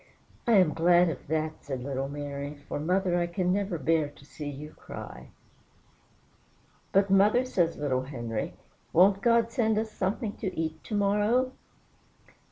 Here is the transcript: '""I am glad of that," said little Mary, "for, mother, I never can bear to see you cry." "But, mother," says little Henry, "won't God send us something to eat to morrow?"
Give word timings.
'""I 0.47 0.53
am 0.53 0.73
glad 0.73 1.09
of 1.09 1.27
that," 1.27 1.63
said 1.63 1.83
little 1.83 2.09
Mary, 2.09 2.55
"for, 2.67 2.79
mother, 2.79 3.17
I 3.19 3.27
never 3.43 3.77
can 3.77 3.85
bear 3.85 4.09
to 4.09 4.25
see 4.25 4.49
you 4.49 4.71
cry." 4.71 5.29
"But, 6.91 7.11
mother," 7.11 7.45
says 7.45 7.77
little 7.77 8.01
Henry, 8.01 8.55
"won't 8.93 9.21
God 9.21 9.51
send 9.51 9.77
us 9.77 9.91
something 9.91 10.35
to 10.37 10.57
eat 10.59 10.83
to 10.85 10.95
morrow?" 10.95 11.51